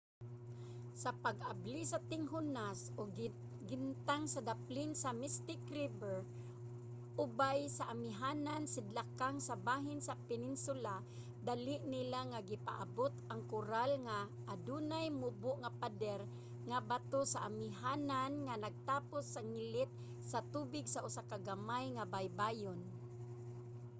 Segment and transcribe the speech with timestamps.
[1.01, 3.07] sa pag-abli sa tinghunas og
[3.69, 6.17] gintang sa daplin sa mystic river
[7.23, 10.95] ubay sa amihanan-sidlakang sa bahin sa peninsula
[11.47, 14.19] dali nila nga gipaabot ang koral nga
[14.53, 16.21] adunay mubo nga pader
[16.69, 19.91] nga bato sa amihanan nga nagtapos sa ngilit
[20.31, 22.79] sa tubig sa usa ka gamay nga baybayon